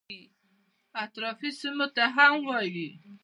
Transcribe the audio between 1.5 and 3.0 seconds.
سیمو ته هم وایي.